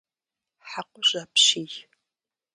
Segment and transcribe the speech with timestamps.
[0.69, 1.71] Хьэкъужь апщий.